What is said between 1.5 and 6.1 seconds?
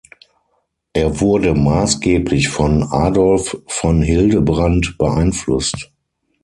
maßgeblich von Adolf von Hildebrand beeinflusst.